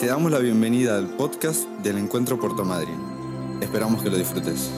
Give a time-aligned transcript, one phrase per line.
[0.00, 2.98] Te damos la bienvenida al podcast del Encuentro Puerto Madryn.
[3.60, 4.70] Esperamos que lo disfrutes.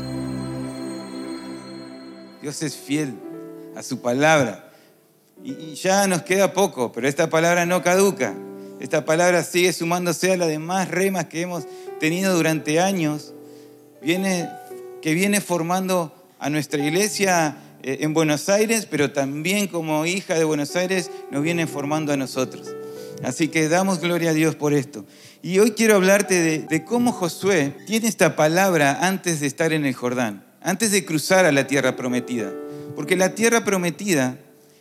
[2.43, 3.15] Dios es fiel
[3.77, 4.73] a su palabra.
[5.45, 8.35] Y, ya nos queda poco, pero esta palabra no caduca.
[8.81, 11.69] Esta palabra sigue sumándose a las demás remas que hemos
[12.01, 13.33] tenido durante años,
[14.03, 14.49] viene,
[15.03, 20.43] que viene formando a nuestra iglesia eh, en Buenos Aires, pero también como hija de
[20.43, 22.75] Buenos Aires nos viene formando a nosotros.
[23.23, 25.05] Así que damos gloria a Dios por esto.
[25.43, 29.95] Y hoy quiero hablarte de, cómo Josué tiene esta palabra antes de estar en el
[29.95, 32.53] Jordán, antes de cruzar a la tierra prometida.
[32.97, 34.39] Porque la tierra prometida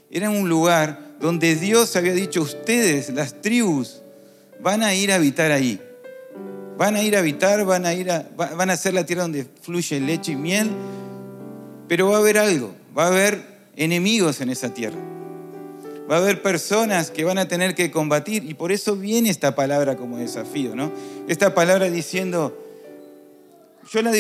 [0.09, 4.01] era un lugar donde Dios había dicho, ustedes, las tribus,
[4.59, 5.79] van a ir a habitar ahí.
[6.77, 9.45] Van a ir a habitar, van a, ir a, van a ser la tierra donde
[9.61, 10.71] fluye leche y miel,
[11.87, 13.43] pero va a haber algo, va a haber
[13.75, 14.97] enemigos en esa tierra
[16.09, 19.55] va a haber personas que van a tener que combatir y por eso viene esta
[19.55, 20.91] palabra como desafío, ¿no?
[21.27, 22.57] Esta palabra diciendo,
[23.91, 24.11] yo la,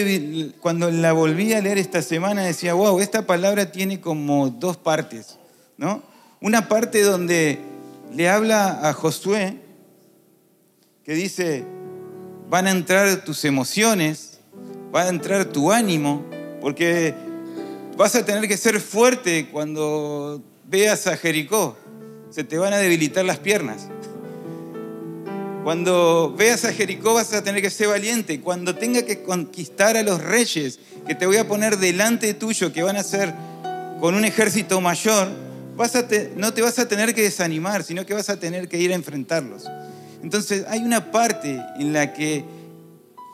[0.59, 5.37] cuando la volví a leer esta semana decía, wow, esta palabra tiene como dos partes,
[5.77, 6.03] ¿no?
[6.39, 7.59] Una parte donde
[8.13, 9.57] le habla a Josué,
[11.03, 11.65] que dice,
[12.49, 14.39] van a entrar tus emociones,
[14.93, 16.23] va a entrar tu ánimo,
[16.59, 17.13] porque
[17.97, 21.75] vas a tener que ser fuerte cuando veas a Jericó
[22.29, 23.89] se te van a debilitar las piernas.
[25.65, 28.39] Cuando veas a Jericó vas a tener que ser valiente.
[28.39, 32.83] Cuando tenga que conquistar a los reyes que te voy a poner delante tuyo, que
[32.83, 33.33] van a ser
[33.99, 35.27] con un ejército mayor,
[36.37, 38.95] no te vas a tener que desanimar, sino que vas a tener que ir a
[38.95, 39.65] enfrentarlos.
[40.23, 42.45] Entonces hay una parte en la que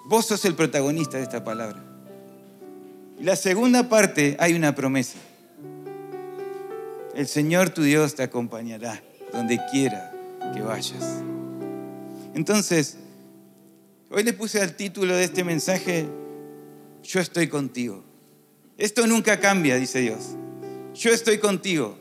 [0.08, 1.84] vos sos el protagonista de esta palabra.
[3.20, 5.18] Y la segunda parte hay una promesa
[7.18, 9.02] el Señor tu Dios te acompañará
[9.34, 10.14] donde quiera
[10.54, 11.24] que vayas.
[12.36, 12.98] Entonces,
[14.12, 16.06] hoy le puse al título de este mensaje,
[17.02, 18.04] yo estoy contigo.
[18.78, 20.36] Esto nunca cambia, dice Dios.
[20.94, 21.98] Yo estoy contigo,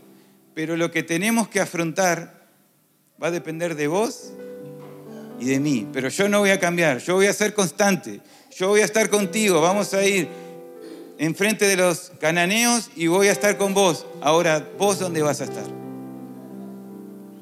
[0.52, 2.48] pero lo que tenemos que afrontar
[3.20, 4.32] va a depender de vos
[5.40, 5.88] y de mí.
[5.94, 8.20] Pero yo no voy a cambiar, yo voy a ser constante,
[8.54, 10.28] yo voy a estar contigo, vamos a ir
[11.18, 14.06] enfrente de los cananeos y voy a estar con vos.
[14.20, 15.64] Ahora, ¿vos dónde vas a estar?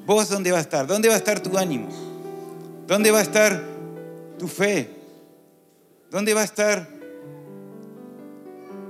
[0.05, 0.87] ¿Vos dónde vas a estar?
[0.87, 1.89] ¿Dónde va a estar tu ánimo?
[2.87, 3.61] ¿Dónde va a estar
[4.37, 4.89] tu fe?
[6.11, 6.87] ¿Dónde va a estar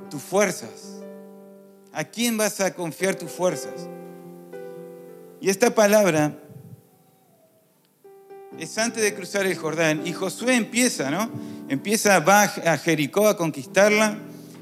[0.09, 0.99] tus fuerzas?
[1.93, 3.87] ¿A quién vas a confiar tus fuerzas?
[5.39, 6.37] Y esta palabra
[8.59, 10.05] es antes de cruzar el Jordán.
[10.05, 11.29] Y Josué empieza, ¿no?
[11.69, 14.17] Empieza, va a Jericó a conquistarla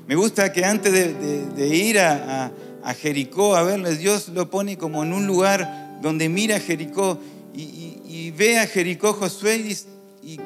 [0.07, 2.51] me gusta que antes de, ir a,
[2.99, 7.17] Jericó a verles, Dios lo pone como en un lugar donde mira Jericó
[7.53, 9.75] y, ve a Jericó Josué
[10.21, 10.39] y,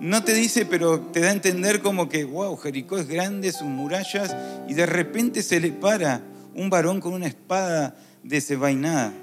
[0.00, 3.66] no te dice, pero te da a entender como que, wow, Jericó es grande, sus
[3.66, 4.36] murallas,
[4.68, 6.20] y de repente se le para
[6.54, 9.14] un varón con una espada desenvainada,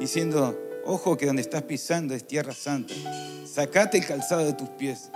[0.00, 2.94] diciendo, ojo que donde estás pisando es tierra santa,
[3.44, 5.10] sacate el calzado de tus pies.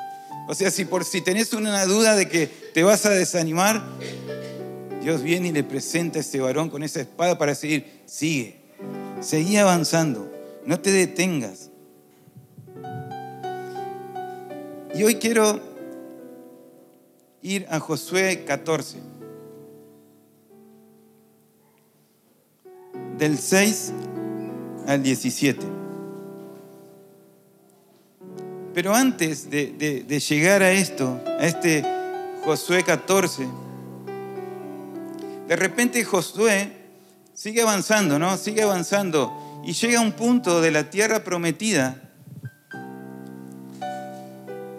[0.49, 3.83] O sea, si por si tenés una duda de que te vas a desanimar,
[5.01, 8.57] Dios viene y le presenta a ese varón con esa espada para seguir, sigue,
[9.21, 10.31] seguí avanzando,
[10.65, 11.71] no te detengas.
[14.95, 15.61] Y hoy quiero
[17.41, 18.99] ir a Josué 14,
[23.19, 23.93] del 6
[24.87, 25.82] al 17.
[28.75, 31.85] Pero antes de, llegar a esto, a este
[32.43, 33.47] Josué 14,
[35.47, 36.73] de repente Josué
[37.35, 38.37] sigue avanzando, ¿no?
[38.39, 42.01] Sigue avanzando y llega a un punto de la tierra prometida.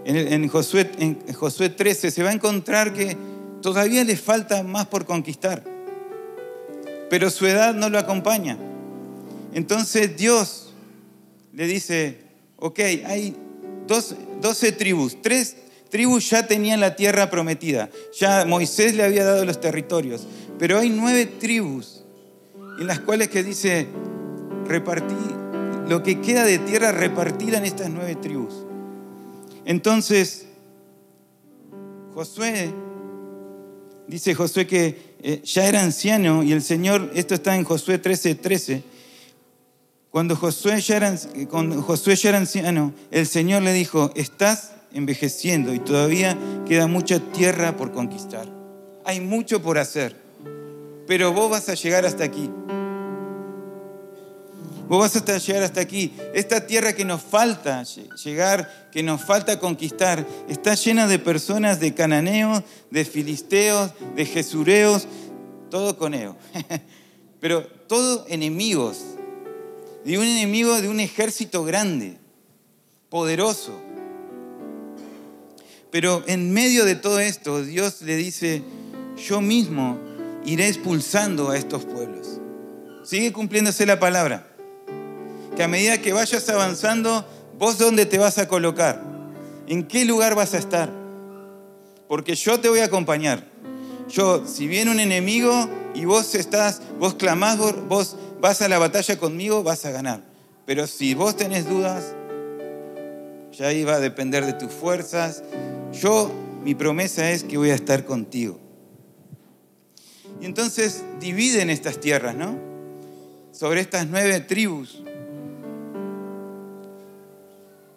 [0.05, 3.15] En, Josué, en Josué 13 se va a encontrar que
[3.61, 5.63] todavía le falta más por conquistar,
[7.11, 8.57] pero su edad no lo acompaña.
[9.53, 10.73] Entonces Dios
[11.53, 12.21] le dice,
[12.57, 13.37] ok, hay
[13.87, 15.55] 12 tribus, tres
[15.89, 20.25] tribus ya tenían la tierra prometida, ya Moisés le había dado los territorios,
[20.57, 22.03] pero hay nueve tribus
[22.79, 23.87] en las cuales que dice,
[24.65, 25.15] repartí,
[25.87, 28.65] lo que queda de tierra repartida en estas nueve tribus.
[29.65, 30.47] Entonces,
[32.13, 32.71] Josué,
[34.07, 38.35] dice Josué que eh, ya era anciano y el Señor, esto está en Josué 13,
[38.35, 38.83] 13,
[40.13, 46.37] cuando Josué ya, era, anciano, el Señor le dijo, estás envejeciendo y todavía
[46.67, 48.47] queda mucha tierra por conquistar.
[49.05, 50.15] Hay mucho por hacer,
[51.07, 52.47] pero vos vas a llegar hasta aquí.
[54.87, 56.13] Vos vas hasta llegar hasta aquí.
[56.35, 57.81] Esta tierra que nos falta
[58.23, 62.61] llegar, que nos falta conquistar, está llena de personas de cananeos,
[62.91, 65.07] de filisteos, de jesureos,
[65.71, 66.37] todo coneo.
[67.39, 69.12] Pero todo enemigos,
[70.05, 72.17] de un enemigo de un ejército grande,
[73.09, 73.79] poderoso.
[75.91, 78.63] Pero en medio de todo esto, Dios le dice,
[79.15, 79.97] yo mismo
[80.45, 82.39] iré expulsando a estos pueblos.
[83.03, 84.47] Sigue cumpliéndose la palabra.
[85.55, 87.25] Que a medida que vayas avanzando,
[87.59, 89.03] vos dónde te vas a colocar,
[89.67, 90.89] en qué lugar vas a estar.
[92.07, 93.45] Porque yo te voy a acompañar.
[94.09, 99.17] Yo, si viene un enemigo y vos estás, vos clamás, vos vas a la batalla
[99.17, 100.21] conmigo, vas a ganar.
[100.65, 102.13] Pero si vos tenés dudas,
[103.53, 105.41] ya ahí va a depender de tus fuerzas.
[105.93, 106.29] Yo,
[106.61, 108.59] mi promesa es que voy a estar contigo.
[110.41, 112.59] Y entonces dividen estas tierras, ¿no?
[113.53, 115.01] Sobre estas nueve tribus.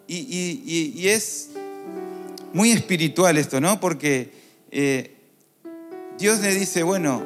[0.07, 1.49] Y, es
[2.53, 3.81] muy espiritual esto, ¿no?
[3.81, 4.31] Porque
[4.71, 5.13] eh,
[6.17, 7.21] Dios le dice, bueno,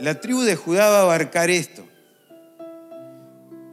[0.00, 1.84] la tribu de Judá va a abarcar esto.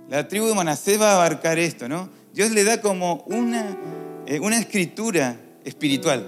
[0.10, 2.10] La tribu de Manasés va a abarcar esto, ¿no?
[2.34, 3.78] Dios le da como una,
[4.26, 6.26] eh, una escritura espiritual.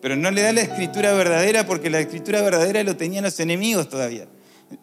[0.00, 3.88] Pero no le da la escritura verdadera porque la escritura verdadera lo tenían los enemigos
[3.88, 4.26] todavía.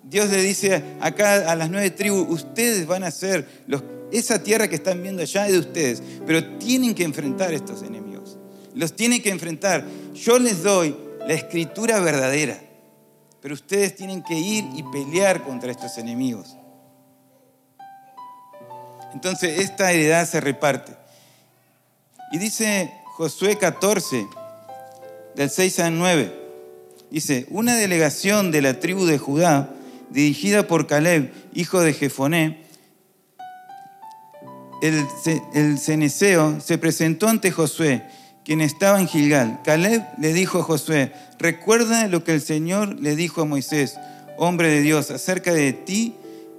[0.03, 4.67] Dios le dice acá a las nueve tribus, ustedes van a ser, los, esa tierra
[4.67, 8.37] que están viendo allá de ustedes, pero tienen que enfrentar estos enemigos.
[8.75, 9.85] Los tienen que enfrentar.
[10.13, 10.95] Yo les doy
[11.27, 12.59] la escritura verdadera,
[13.41, 16.55] pero ustedes tienen que ir y pelear contra estos enemigos.
[19.17, 20.91] Entonces esta heredad se reparte.
[22.31, 24.27] Y dice Josué 14,
[25.35, 26.39] del 6 al 9.
[27.09, 29.73] Dice, una delegación de la tribu de Judá,
[30.11, 32.61] dirigida por Caleb, hijo de Jefoné,
[34.83, 35.03] el,
[35.55, 38.03] el se presentó ante Josué,
[38.45, 39.61] quien estaba en Gilgal.
[39.63, 43.97] Caleb le dijo a Josué, recuerda lo que el Señor le dijo a Moisés,
[44.37, 46.13] hombre de Dios, acerca de ti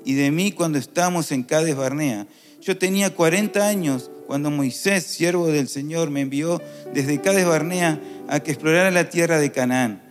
[0.05, 2.27] y de mí cuando estábamos en Cades Barnea.
[2.61, 6.61] Yo tenía 40 años cuando Moisés, siervo del Señor, me envió
[6.93, 10.03] desde Cades Barnea a que explorara la tierra de Canaán.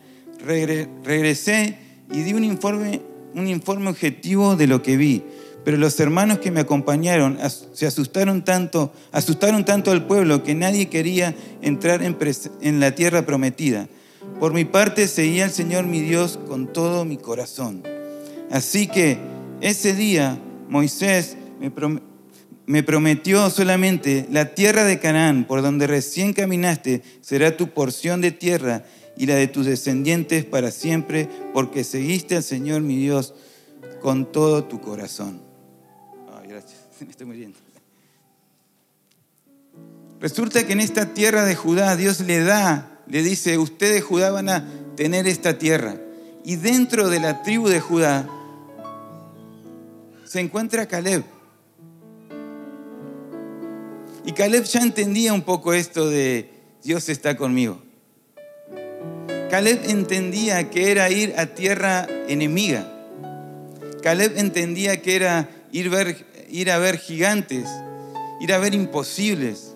[0.43, 1.77] Regresé
[2.11, 3.01] y di un informe,
[3.33, 5.23] un informe objetivo de lo que vi.
[5.63, 7.37] Pero los hermanos que me acompañaron
[7.73, 12.17] se asustaron tanto, asustaron tanto al pueblo que nadie quería entrar en,
[12.61, 13.89] en la tierra prometida.
[14.39, 17.83] Por mi parte seguía al Señor mi Dios con todo mi corazón.
[18.49, 19.17] Así que
[19.59, 20.39] ese día
[20.69, 22.06] Moisés me, prometió
[22.67, 28.31] me prometió solamente, la tierra de Canaán, por donde recién caminaste, será tu porción de
[28.31, 28.83] tierra
[29.15, 33.33] y la de tus descendientes para siempre, porque seguiste al Señor mi Dios
[34.01, 35.41] con todo tu corazón.
[36.37, 37.57] Ay, gracias, me estoy muriendo.
[40.19, 44.49] Resulta que en esta tierra de Judá Dios le da, le dice, ustedes Judá van
[44.49, 44.67] a
[44.97, 45.95] tener esta tierra.
[46.43, 48.27] Y dentro de la tribu de Judá
[50.25, 51.36] se encuentra Caleb
[54.27, 56.49] y Caleb ya entendía un poco esto de
[56.83, 57.81] Dios está conmigo.
[59.49, 62.85] Caleb entendía que era ir a tierra enemiga.
[64.03, 65.89] Caleb entendía que era ir,
[66.49, 67.69] ir a ver gigantes,
[68.41, 69.75] ir a ver imposibles.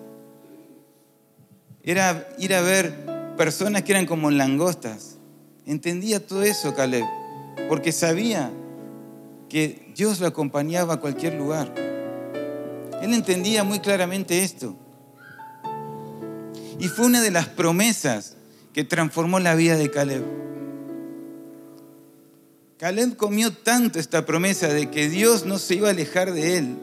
[1.81, 2.93] Era ir a ver
[3.37, 5.15] personas que eran como langostas.
[5.65, 7.05] Entendía todo eso Caleb,
[7.69, 8.51] porque sabía
[9.47, 11.90] que Dios lo acompañaba a cualquier lugar.
[13.01, 14.75] Él entendía muy claramente esto.
[16.79, 18.35] Y fue una de las promesas
[18.73, 20.23] que transformó la vida de Caleb.
[22.77, 26.77] Caleb comió tanto esta promesa de que Dios no se iba a alejar de él,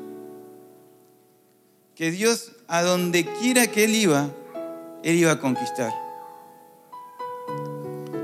[1.97, 4.31] que Dios a donde quiera que él iba,
[5.03, 5.93] él iba a conquistar.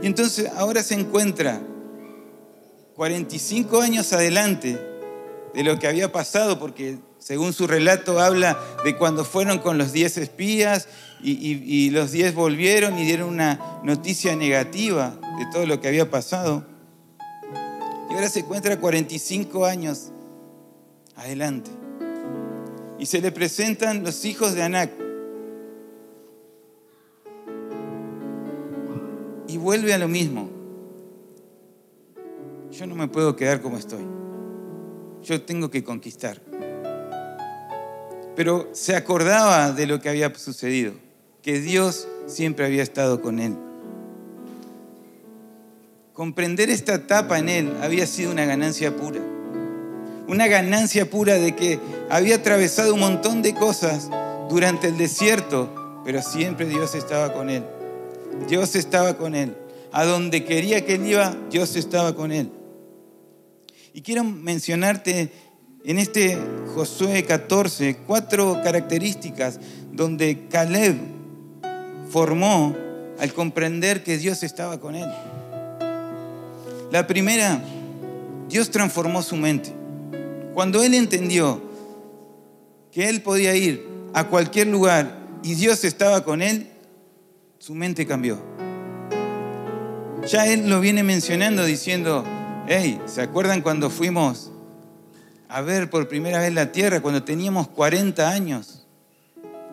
[0.03, 1.61] Y entonces ahora se encuentra
[2.95, 4.79] 45 años adelante
[5.55, 9.95] de lo que había pasado, porque según su relato habla de cuando fueron con los
[9.95, 10.89] diez espías
[11.23, 16.67] y, los diez volvieron y dieron una noticia negativa de todo lo que había pasado.
[18.11, 20.13] Y ahora se encuentra 45 años
[21.17, 21.71] adelante.
[22.99, 24.93] Y se le presentan los hijos de Anac.
[29.49, 30.51] Y vuelve a lo mismo.
[32.71, 34.05] Yo no me puedo quedar como estoy.
[35.23, 36.43] Yo tengo que conquistar
[38.37, 40.93] pero se acordaba de lo que había sucedido,
[41.43, 43.57] que Dios siempre había estado con él.
[46.13, 49.21] Comprender esta etapa en él había sido una ganancia pura.
[50.27, 54.09] una ganancia pura de que había atravesado un montón de cosas
[54.49, 57.63] durante el desierto, pero siempre Dios estaba con él.
[58.49, 59.55] Dios estaba con él.
[59.93, 62.51] A donde quería que él iba, Dios estaba con él.
[63.93, 65.31] Y quiero mencionarte
[65.85, 66.39] en este
[66.75, 69.61] Josué 14 cuatro características
[69.93, 70.97] donde Caleb
[72.11, 72.75] formó
[73.19, 75.07] al comprender que Dios estaba con él.
[76.91, 77.63] La primera,
[78.49, 79.73] Dios transformó su mente.
[80.55, 81.63] Cuando él entendió
[82.91, 86.69] que él podía ir a cualquier lugar y Dios estaba con él,
[87.59, 88.39] su mente cambió.
[90.27, 92.25] Ya él lo viene mencionando diciendo,
[92.67, 94.51] hey, ¿se acuerdan cuando fuimos
[95.49, 98.87] a ver por primera vez la tierra, cuando teníamos 40 años?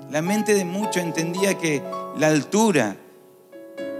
[0.10, 1.82] La mente de muchos entendía que
[2.18, 2.98] la altura,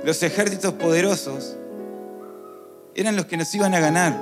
[0.04, 1.56] los ejércitos poderosos,
[2.96, 4.20] eran los que nos iban a ganar.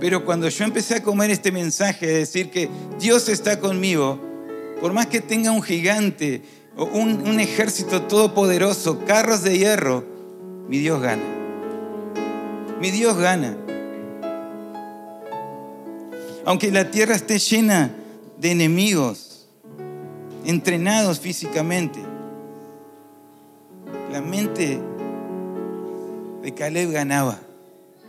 [0.00, 4.18] Pero cuando yo empecé a comer este mensaje de decir que Dios está conmigo,
[4.80, 6.42] por más que tenga un gigante
[6.76, 10.04] o un, un ejército todopoderoso, carros de hierro,
[10.68, 11.22] mi Dios gana.
[12.80, 13.58] Mi Dios gana.
[16.50, 17.94] Aunque la tierra esté llena
[18.40, 19.46] de enemigos,
[20.44, 22.00] entrenados físicamente,
[24.10, 24.80] la mente
[26.42, 27.38] de Caleb ganaba,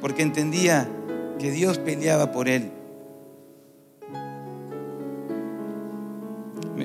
[0.02, 0.90] porque entendía
[1.38, 2.72] que Dios peleaba por él.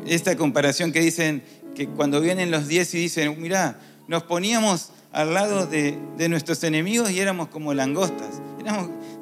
[0.06, 1.42] Esta comparación que dicen
[1.74, 5.96] que cuando vienen los diez y dicen, mira, nos poníamos al lado de,
[6.28, 8.42] nuestros enemigos y éramos como langostas.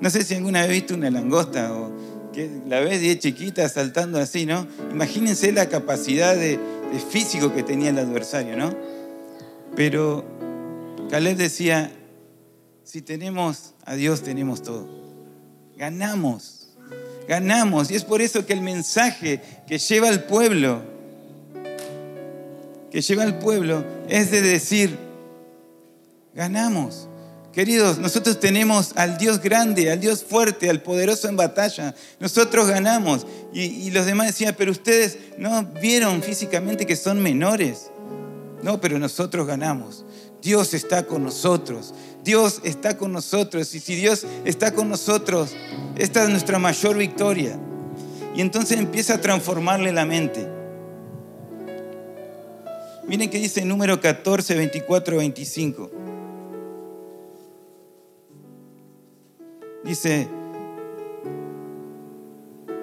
[0.00, 1.92] no sé si alguna vez visto una langosta o
[2.34, 4.66] que la ves de chiquita saltando así, ¿no?
[4.90, 8.74] Imagínense la capacidad de, de físico que tenía el adversario, ¿no?
[9.76, 10.24] Pero
[11.10, 11.90] Caleb decía,
[12.82, 14.86] si tenemos a Dios, tenemos todo.
[15.76, 16.68] Ganamos,
[17.28, 17.90] ganamos.
[17.90, 20.82] Y es por eso que el mensaje que lleva al pueblo,
[22.90, 24.96] que lleva al pueblo, es de decir,
[26.34, 27.08] ganamos.
[27.54, 31.94] Queridos, nosotros tenemos al Dios grande, al Dios fuerte, al poderoso en batalla.
[32.18, 33.28] Nosotros ganamos.
[33.52, 37.92] Y, los demás decían, pero ustedes no vieron físicamente que son menores.
[38.64, 40.04] No, pero nosotros ganamos.
[40.42, 41.94] Dios está con nosotros.
[42.24, 43.72] Dios está con nosotros.
[43.76, 45.54] Y si Dios está con nosotros,
[45.96, 47.56] esta es nuestra mayor victoria.
[48.34, 50.48] Y entonces empieza a transformarle la mente.
[53.06, 56.03] Miren qué dice número 14, 24, 25.
[59.84, 60.28] Dice,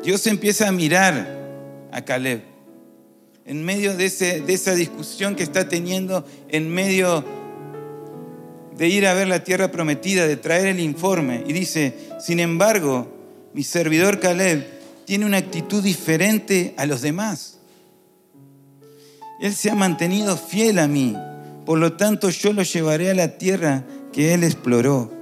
[0.04, 1.40] Dios empieza a mirar
[1.92, 2.44] a Caleb
[3.46, 7.26] en medio de, ese, de esa discusión que está teniendo, en medio
[8.78, 11.44] de ir a ver la tierra prometida, de traer el informe.
[11.48, 13.12] Y dice, sin embargo,
[13.54, 14.66] mi servidor Caleb
[15.06, 17.58] tiene una actitud diferente a los demás.
[19.42, 21.18] Él se ha mantenido fiel a mí,
[21.66, 25.21] por lo tanto yo lo llevaré a la tierra que él exploró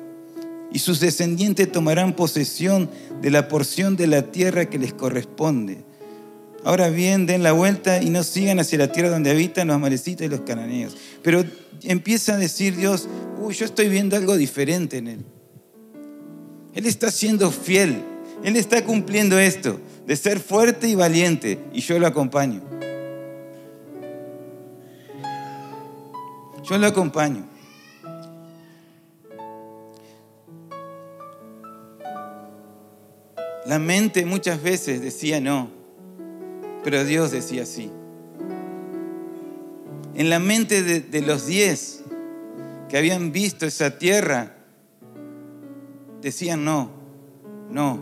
[0.71, 2.89] y sus descendientes tomarán posesión
[3.21, 5.83] de la porción de la tierra que les corresponde.
[6.63, 10.27] Ahora bien, den la vuelta y no sigan hacia la tierra donde habitan los amalecitas
[10.27, 10.95] y los cananeos.
[11.23, 11.43] Pero
[11.83, 13.07] empieza a decir Dios,
[13.39, 15.25] uy, yo estoy viendo algo diferente en él.
[16.75, 18.03] Él está siendo fiel.
[18.43, 22.61] Él está cumpliendo esto, de ser fuerte y valiente, y yo lo acompaño.
[26.63, 27.47] Yo lo acompaño.
[33.69, 35.69] La mente muchas veces decía no,
[36.83, 37.91] pero Dios decía sí.
[40.15, 42.01] En la mente de, los diez
[42.89, 44.55] que habían visto esa tierra,
[46.19, 46.89] decían no,
[47.69, 47.99] no,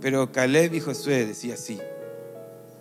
[0.00, 1.80] pero Caleb y Josué decía sí,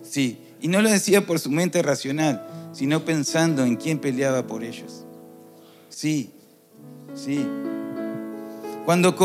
[0.04, 0.44] sí.
[0.62, 5.06] Y no lo decía por su mente racional, sino pensando en quién peleaba por ellos.
[5.90, 6.30] Sí,
[7.16, 7.44] sí.
[8.86, 9.16] Cuando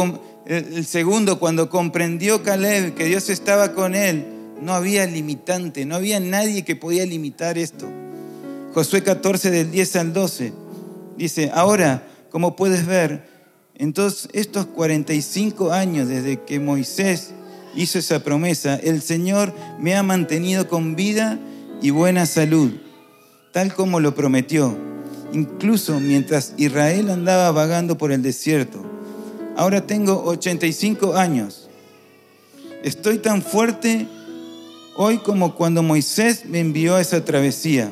[0.46, 4.24] el segundo, cuando comprendió Caleb que Dios estaba con él,
[4.60, 7.88] no había limitante, no había nadie que podía limitar esto.
[8.72, 10.52] Josué 14 del 10 al 12
[11.16, 13.26] dice, ahora, como puedes ver,
[13.74, 17.32] en todos estos 45 años desde que Moisés
[17.74, 21.38] hizo esa promesa, el Señor me ha mantenido con vida
[21.82, 22.72] y buena salud,
[23.52, 24.76] tal como lo prometió,
[25.32, 28.95] incluso mientras Israel andaba vagando por el desierto.
[29.56, 31.70] Ahora tengo 85 años.
[32.84, 34.06] Estoy tan fuerte
[34.96, 37.90] hoy como cuando Moisés me envió a esa travesía.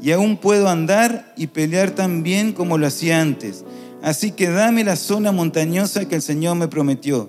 [0.00, 3.64] Y aún puedo andar y pelear tan bien como lo hacía antes.
[4.00, 7.28] Así que dame la zona montañosa que el Señor me prometió.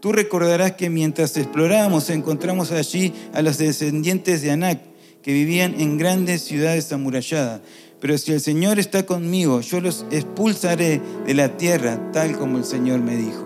[0.00, 4.80] Tú recordarás que mientras explorábamos encontramos allí a los descendientes de Anac,
[5.22, 7.60] que vivían en grandes ciudades amuralladas.
[8.02, 12.64] Pero si el Señor está conmigo, yo los expulsaré de la tierra, tal como el
[12.64, 13.44] Señor me dijo.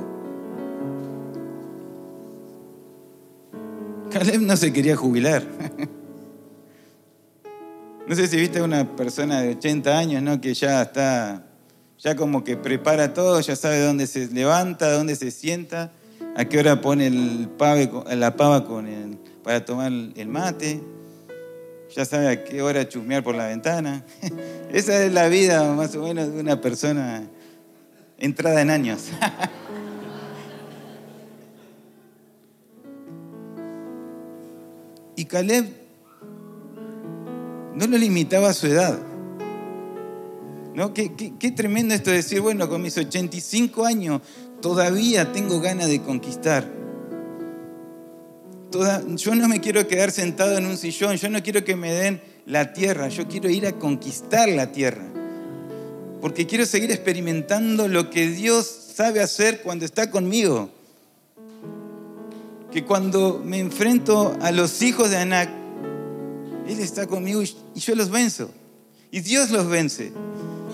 [4.10, 5.44] Caleb no se quería jubilar.
[8.08, 10.40] No sé si viste a una persona de 80 años, ¿no?
[10.40, 11.44] Que ya está,
[11.98, 15.90] ya como que prepara todo, ya sabe dónde se levanta, dónde se sienta,
[16.36, 20.80] a qué hora pone la pava con el, para tomar el mate,
[21.96, 24.04] ya sabe a qué hora chusmear por la ventana.
[24.70, 27.26] Esa es la vida más o menos de una persona
[28.18, 29.04] entrada en años.
[35.16, 35.68] y Caleb
[37.74, 38.98] no lo limitaba a su edad.
[40.74, 40.92] ¿No?
[40.92, 41.08] Qué,
[41.56, 44.20] tremendo esto de decir, bueno, con mis 85 años
[44.60, 46.70] todavía tengo ganas de conquistar.
[48.70, 52.20] Yo no me quiero quedar sentado en un sillón, yo no quiero que me den
[52.46, 55.04] la tierra, yo quiero ir a conquistar la tierra.
[56.20, 60.70] Porque quiero seguir experimentando lo que Dios sabe hacer cuando está conmigo.
[62.72, 65.50] Que cuando me enfrento a los hijos de Anac,
[66.68, 68.50] él está conmigo y yo los venzo.
[69.10, 70.12] Y Dios los vence.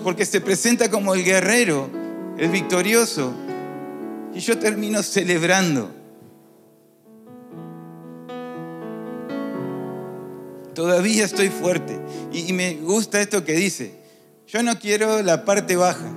[0.03, 1.89] Porque se presenta como el guerrero,
[2.37, 3.33] el victorioso.
[4.33, 6.02] Y yo termino celebrando.
[10.73, 11.99] Todavía estoy fuerte.
[12.31, 13.93] Y, me gusta esto que dice.
[14.47, 16.11] Yo no quiero la parte baja.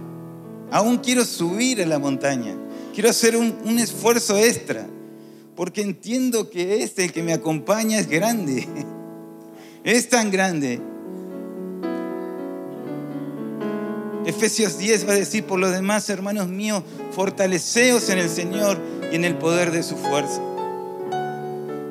[0.70, 2.54] Aún quiero subir a la montaña.
[2.94, 4.86] Quiero hacer un, un esfuerzo extra.
[5.54, 8.66] Porque entiendo que este, que me acompaña, es grande.
[9.84, 10.80] Es tan grande.
[14.26, 16.82] Efesios 10 va a decir, por lo demás, hermanos míos,
[17.12, 18.80] fortaleceos en el Señor
[19.12, 20.42] y en el poder de su fuerza.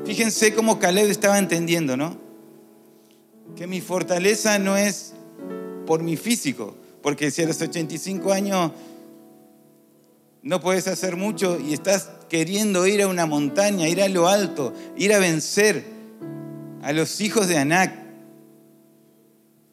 [0.05, 2.24] Fíjense cómo Caleb estaba entendiendo, ¿no?
[3.55, 5.13] Que mi fortaleza no es
[5.85, 8.71] por mi físico, porque si a los 85 años
[10.41, 14.73] no puedes hacer mucho y estás queriendo ir a una montaña, ir a lo alto,
[14.95, 15.83] ir a vencer,
[16.81, 17.95] a los hijos de Anac,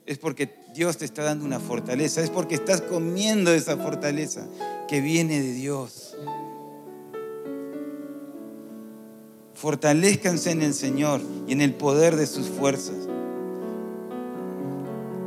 [0.06, 4.46] es porque Dios te está dando una fortaleza, es porque estás comiendo esa fortaleza
[4.88, 6.16] que viene de Dios.
[9.54, 13.01] Fortalezcanse en el Señor y en el poder de sus fuerzas.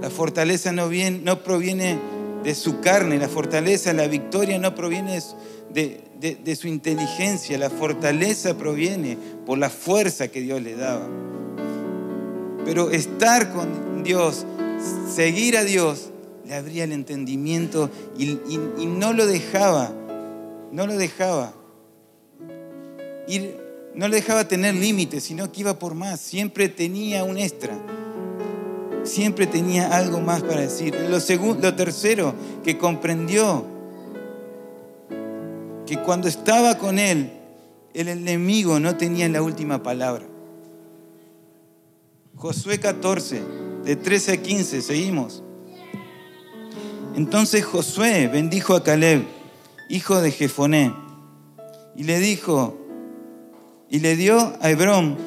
[0.02, 1.98] La fortaleza no, viene, no proviene
[2.44, 5.20] de su carne, la fortaleza, la victoria no proviene
[5.74, 11.08] de, su inteligencia, la fortaleza proviene por la fuerza que Dios le daba.
[12.66, 14.46] Pero estar con Dios,
[15.14, 16.12] seguir a Dios,
[16.46, 18.38] le abría el entendimiento y,
[18.86, 19.92] no lo dejaba,
[20.72, 21.54] no lo dejaba
[23.96, 26.20] no le dejaba tener límites, sino que iba por más.
[26.20, 27.76] Siempre tenía un extra.
[29.06, 30.96] Siempre tenía algo más para decir.
[31.10, 33.66] Lo, segundo, lo tercero, que comprendió
[35.86, 37.32] que cuando estaba con él,
[37.94, 40.26] el enemigo no tenía la última palabra.
[42.36, 43.42] Josué 14,
[43.86, 45.44] de 13 a 15, seguimos.
[47.16, 49.24] Entonces Josué bendijo a Caleb,
[49.88, 50.94] hijo de Jefoné,
[51.96, 52.78] y le dijo,
[53.90, 55.18] y le dio a Hebrón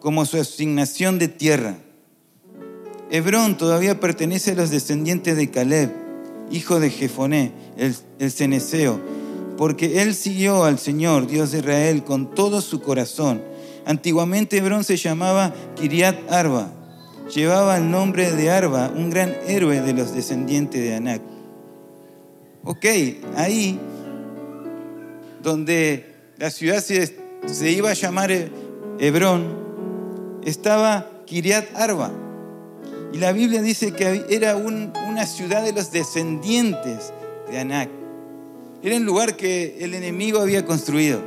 [0.00, 1.78] como su asignación de tierra.
[3.16, 5.90] Hebrón todavía pertenece a los descendientes de Caleb,
[6.50, 9.00] hijo de Jefoné, el, el ceneseo,
[9.56, 13.40] porque él siguió al Señor, Dios de Israel, con todo su corazón
[13.86, 16.70] Antiguamente Hebrón se llamaba Kiriat Arba.
[17.34, 21.22] Llevaba el nombre de Arba, un gran héroe de los descendientes de Anac.
[22.64, 22.86] Ok,
[23.36, 23.78] ahí
[25.42, 28.30] donde la ciudad se, iba a llamar
[28.98, 29.44] Hebrón,
[30.44, 32.23] estaba Kiriat Arba.
[33.14, 37.12] Y la Biblia dice que era una ciudad de los descendientes
[37.50, 37.88] de Anac.
[38.82, 41.22] Era un lugar que el enemigo había construido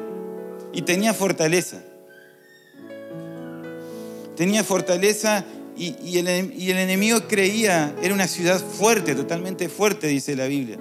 [0.74, 1.82] y tenía fortaleza
[4.38, 5.44] tenía fortaleza
[5.76, 10.78] y, el, enemigo creía, era una ciudad fuerte, totalmente fuerte, dice la Biblia.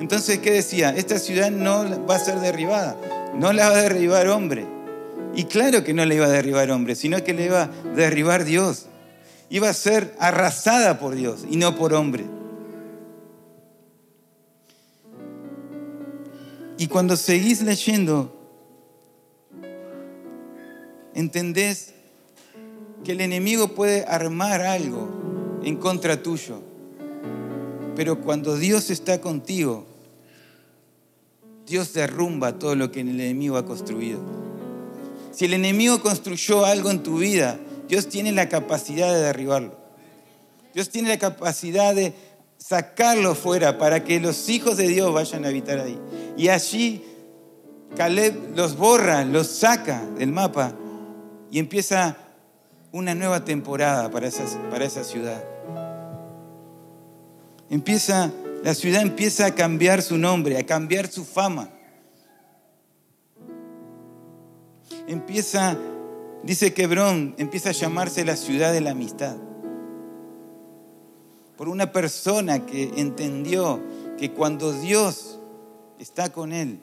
[0.00, 0.94] Entonces, ¿qué decía?
[0.94, 2.96] Esta ciudad no va a ser derribada,
[3.34, 4.66] no la va a derribar hombre.
[5.34, 8.44] Y claro que no la iba a derribar hombre, sino que le iba a derribar
[8.44, 8.86] Dios.
[9.54, 12.24] Iba a ser arrasada por Dios y no por hombre.
[16.76, 18.34] Y cuando seguís leyendo,
[21.14, 21.94] entendés
[23.04, 26.60] que el enemigo puede armar algo en contra tuyo.
[27.94, 29.86] Pero cuando Dios está contigo,
[31.64, 34.18] Dios derrumba todo lo que el enemigo ha construido.
[35.30, 39.76] Si el enemigo construyó algo en tu vida, Dios tiene la capacidad de derribarlo.
[40.72, 42.14] Dios tiene la capacidad de
[42.58, 45.98] sacarlo fuera para que los hijos de Dios vayan a habitar ahí.
[46.36, 47.04] Y allí
[47.96, 50.72] Caleb los borra, los saca del mapa
[51.50, 52.16] y empieza
[52.90, 55.42] una nueva temporada para esa, para esa ciudad.
[57.70, 58.30] Empieza,
[58.62, 61.70] la ciudad empieza a cambiar su nombre, a cambiar su fama.
[65.06, 65.76] Empieza,
[66.44, 69.36] dice Quebrón, empieza a llamarse la ciudad de la amistad.
[71.56, 73.80] Por una persona que entendió
[74.18, 75.38] que cuando Dios
[75.98, 76.80] está con él,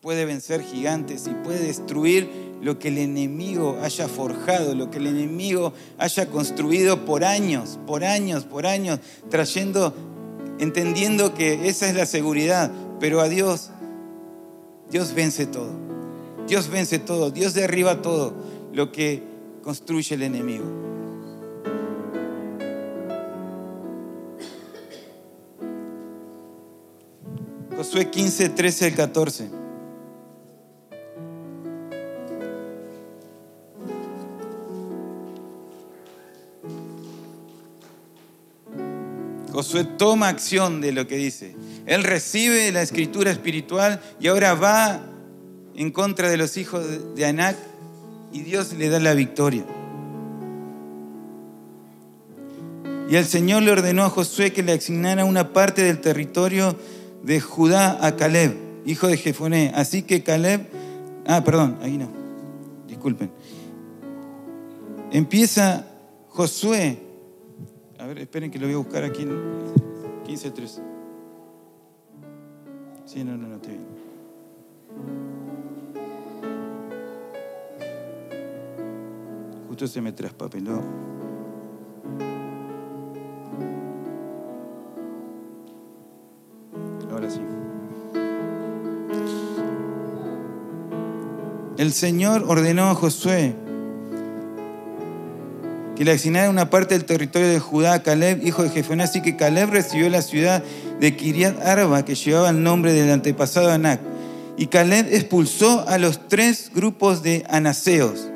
[0.00, 2.28] puede vencer gigantes y puede destruir
[2.60, 8.02] lo que el enemigo haya forjado, lo que el enemigo haya construido por años, por
[8.04, 8.98] años, por años,
[9.30, 9.94] trayendo,
[10.58, 13.70] entendiendo que esa es la seguridad, pero a Dios,
[14.90, 15.70] Dios vence todo.
[16.48, 18.34] Dios vence todo, Dios derriba todo
[18.72, 19.22] lo que
[19.62, 20.64] construye el enemigo.
[27.76, 29.50] Josué 15, 13 al 14.
[39.52, 41.54] Josué toma acción de lo que dice.
[41.86, 45.02] Él recibe la escritura espiritual y ahora va
[45.74, 47.71] en contra de los hijos de Anac
[48.32, 49.64] y Dios le da la victoria.
[53.08, 56.76] Y el Señor le ordenó a Josué que le asignara una parte del territorio
[57.22, 59.72] de Judá a Caleb, hijo de Jefoné.
[59.74, 60.66] Así que Caleb,
[61.26, 62.08] ah, perdón, ahí no,
[62.88, 63.30] disculpen.
[65.10, 65.86] Empieza
[66.28, 67.12] Josué
[68.02, 69.30] a ver, esperen que lo voy a buscar aquí en
[70.26, 70.80] 15.3.
[73.06, 75.41] Sí, no, no, no, estoy bien.
[79.72, 80.82] Justo se me traspapeló.
[87.10, 87.40] Ahora sí.
[91.78, 93.54] El Señor ordenó a Josué
[95.96, 99.04] y le asignara una parte del territorio de Judá a Caleb, hijo de Jefoné.
[99.04, 100.62] Así que Caleb recibió la ciudad
[101.00, 104.02] de Kiriat Arba, que llevaba el nombre del antepasado Anac.
[104.58, 108.28] Y Caleb expulsó a los tres grupos de anaseos,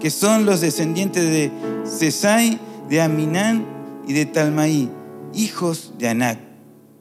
[0.00, 1.50] que son los descendientes de
[1.84, 2.58] Sesai,
[2.88, 3.66] de Aminán
[4.06, 4.90] y de Talmaí,
[5.34, 6.38] hijos de Anac.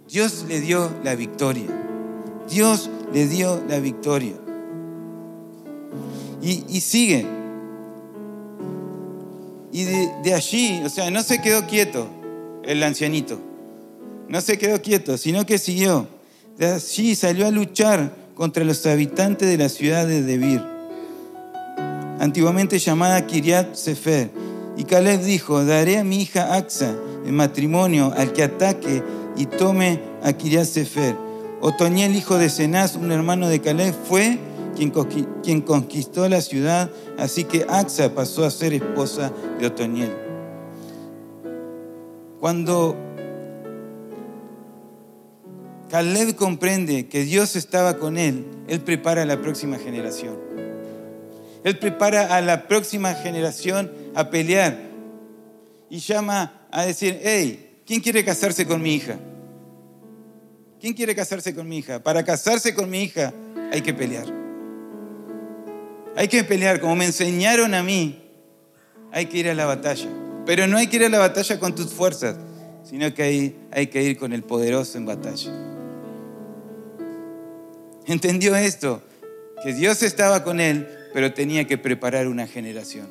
[0.07, 1.67] Dios le dio la victoria.
[2.49, 4.33] Dios le dio la victoria.
[6.41, 7.39] Y, y sigue.
[9.71, 12.07] Y de, allí, o sea, no se quedó quieto
[12.63, 13.39] el ancianito.
[14.27, 16.07] No se quedó quieto, sino que siguió.
[16.57, 20.63] De allí salió a luchar contra los habitantes de la ciudad de Debir,
[22.19, 24.29] antiguamente llamada Kiriat Sefer.
[24.77, 29.03] Y Caleb dijo, daré a mi hija Axa en matrimonio al que ataque
[29.35, 31.15] y tome a Kiriat Sefer.
[31.61, 34.37] Otoniel, hijo de Cenaz, un hermano de Caleb, fue
[35.43, 40.15] quien conquistó la ciudad, así que Axa pasó a ser esposa de Otoniel.
[42.39, 42.95] Cuando
[45.89, 50.37] Caleb comprende que Dios estaba con él, él prepara a la próxima generación.
[51.63, 54.77] Él prepara a la próxima generación a pelear
[55.89, 59.17] y llama a decir, hey, ¿quién quiere casarse con mi hija?
[60.79, 62.01] ¿Quién quiere casarse con mi hija?
[62.01, 63.33] Para casarse con mi hija
[63.71, 64.25] hay que pelear.
[66.15, 68.23] Hay que pelear, como me enseñaron a mí,
[69.11, 70.09] hay que ir a la batalla.
[70.45, 72.37] Pero no hay que ir a la batalla con tus fuerzas,
[72.83, 75.51] sino que hay, hay que ir con el poderoso en batalla.
[78.05, 79.03] Entendió esto,
[79.63, 83.07] que Dios estaba con él, pero tenía que preparar una generación.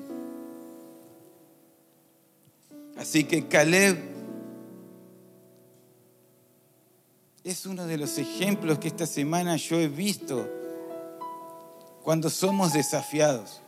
[2.96, 3.96] Así que Caleb
[7.44, 10.48] es uno de los ejemplos que esta semana yo he visto
[12.02, 13.62] cuando somos desafiados.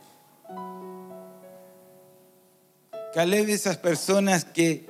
[3.13, 4.87] Caleb esas personas que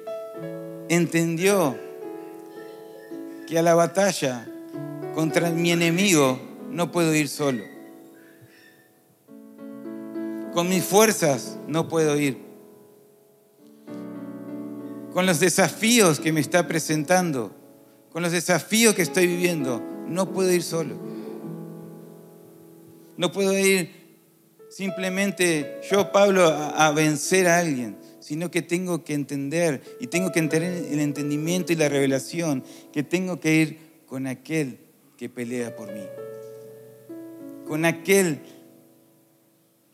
[0.90, 1.78] entendió
[3.48, 4.48] que a la batalla
[5.16, 7.64] contra mi enemigo no puedo ir solo.
[10.54, 12.38] Con mis fuerzas no puedo ir.
[15.14, 17.54] Con los desafíos que me está presentando,
[18.12, 20.96] con los desafíos que estoy viviendo, no puedo ir solo.
[23.18, 24.02] No puedo ir
[24.70, 30.40] simplemente yo, Pablo, a, vencer a alguien, sino que tengo que entender y tengo que
[30.40, 34.80] entender el entendimiento y la revelación que tengo que ir con aquel
[35.18, 36.04] que pelea por mí,
[37.68, 38.42] con aquel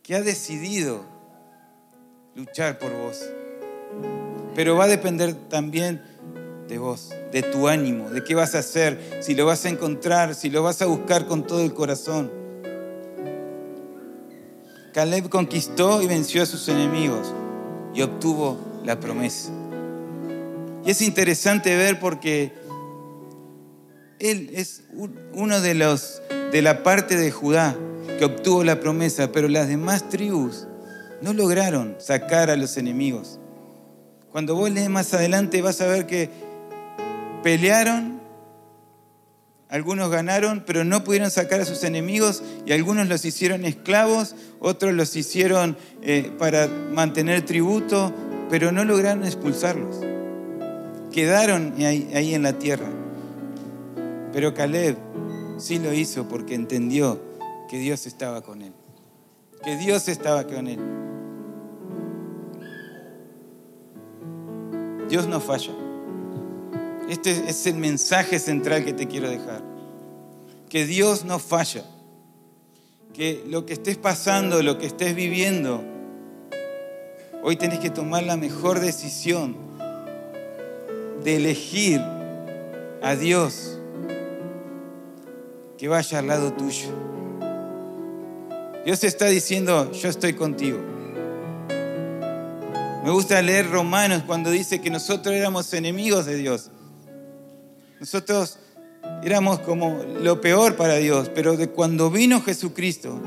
[0.08, 1.04] que ha decidido
[2.34, 3.22] luchar por vos.
[4.56, 6.02] Pero va a depender también
[6.70, 10.34] de vos, de tu ánimo, de qué vas a hacer, si lo vas a encontrar,
[10.34, 12.32] si lo vas a buscar con todo el corazón.
[14.94, 17.34] Caleb conquistó y venció a sus enemigos
[17.94, 19.52] y obtuvo la promesa.
[20.86, 22.54] Y es interesante ver porque
[24.20, 24.84] él es
[25.34, 27.76] uno de los de la parte de Judá
[28.18, 30.68] que obtuvo la promesa, pero las demás tribus
[31.22, 33.40] no lograron sacar a los enemigos.
[34.32, 36.30] Cuando vos lees más adelante vas a ver que
[37.44, 38.20] pelearon,
[39.70, 44.94] algunos ganaron, pero no pudieron sacar a sus enemigos y algunos los hicieron esclavos, otros
[44.94, 48.14] los hicieron eh, para mantener tributo,
[48.50, 49.98] pero no lograron expulsarlos.
[51.12, 52.88] Quedaron ahí, ahí en la tierra.
[54.32, 54.98] Pero Caleb
[55.58, 57.20] sí lo hizo porque entendió
[57.70, 58.74] que Dios estaba con él.
[59.64, 60.80] Que Dios estaba con él.
[65.10, 65.74] Dios no falla.
[67.10, 69.64] Este es el mensaje central que te quiero dejar.
[70.70, 71.84] Que Dios no falla.
[73.14, 75.84] Que lo que estés pasando, lo que estés viviendo,
[77.42, 79.56] hoy tenés que tomar la mejor decisión
[81.24, 82.00] de elegir
[83.02, 83.77] a Dios
[85.78, 86.90] que vaya al lado tuyo.
[88.86, 90.80] Dios está diciendo, yo estoy contigo.
[93.04, 96.72] Me gusta leer Romanos cuando dice que nosotros éramos enemigos de Dios.
[98.00, 98.60] Nosotros
[99.24, 103.22] éramos como lo peor para Dios, pero de cuando vino Jesucristo,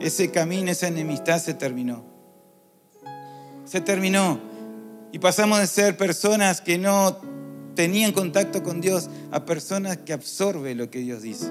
[0.00, 2.04] ese camino, esa enemistad se terminó.
[3.64, 4.40] Se terminó.
[5.12, 7.18] Y pasamos de ser personas que no
[7.78, 11.48] tenían contacto con Dios a personas que absorben lo que Dios dice.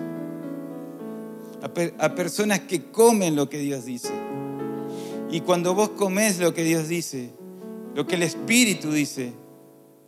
[1.61, 4.11] A, personas que comen lo que Dios dice.
[5.31, 7.29] Y cuando vos comes lo que Dios dice,
[7.95, 9.31] lo que el Espíritu dice,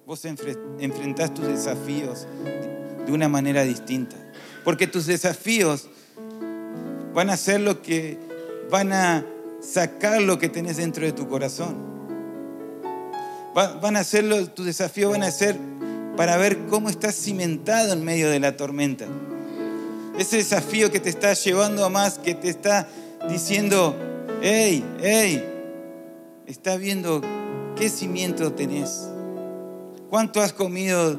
[0.05, 2.27] vos enfrentás tus desafíos
[3.05, 4.17] de una manera distinta.
[4.65, 5.87] Porque tus desafíos
[7.13, 8.17] van a ser lo que
[8.69, 9.25] van a
[9.61, 11.77] sacar lo que tenés dentro de tu corazón.
[13.55, 15.78] Van a tus desafíos van a ser
[16.19, 19.05] para ver cómo estás cimentado en medio de la tormenta.
[20.17, 22.89] Ese desafío que te está llevando a más, que te está
[23.29, 23.95] diciendo,
[24.41, 25.41] hey, hey,
[26.45, 27.21] está viendo
[27.77, 29.07] qué cimiento tenés.
[30.09, 31.15] ¿Cuánto has comido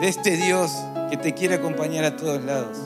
[0.00, 0.70] de este Dios
[1.10, 2.78] que te quiere acompañar a todos lados?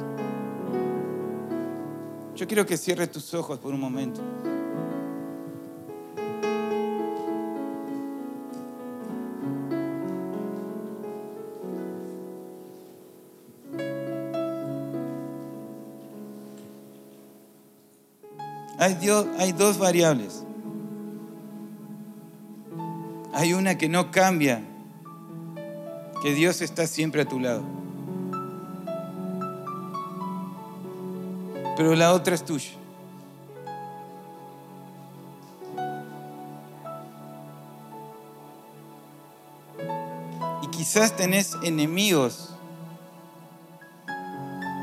[2.35, 4.21] Yo quiero que cierres tus ojos por un momento.
[18.83, 20.43] Hay, dos variables.
[23.33, 24.61] Hay una que no cambia,
[26.21, 27.63] que Dios está siempre a tu lado.
[31.77, 32.73] Pero la otra es tuya.
[40.61, 42.53] Y quizás tenés enemigos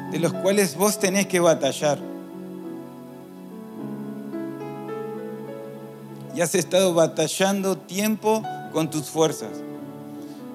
[0.09, 1.99] de los cuales vos tenés que batallar.
[6.39, 9.49] Y has estado batallando tiempo con tus fuerzas,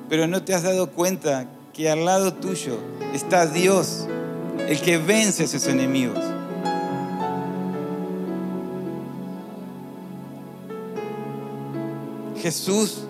[0.09, 1.45] pero no te has dado cuenta
[1.75, 2.79] que al lado tuyo
[3.13, 4.07] está Dios,
[4.67, 6.19] el que vence a esos enemigos.
[12.41, 13.03] Jesús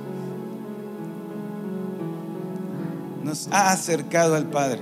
[3.22, 4.80] nos ha acercado al Padre.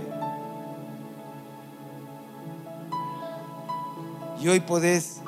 [4.40, 5.20] Y hoy podés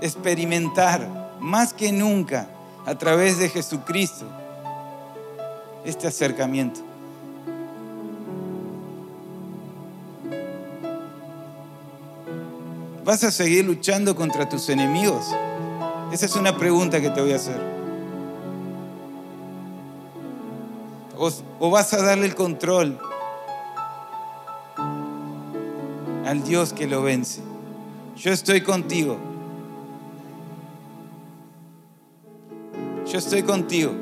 [0.00, 2.48] experimentar más que nunca
[2.86, 4.24] a través de Jesucristo
[5.84, 6.80] este acercamiento.
[13.04, 15.26] ¿Vas a seguir luchando contra tus enemigos?
[16.12, 17.60] Esa es una pregunta que te voy a hacer.
[21.58, 22.98] ¿O, vas a darle el control
[26.24, 27.40] al Dios que lo vence?
[28.16, 29.31] Yo estoy contigo.
[33.12, 34.01] Yo estoy contigo.